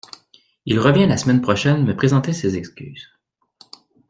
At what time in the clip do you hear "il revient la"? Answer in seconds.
0.65-1.15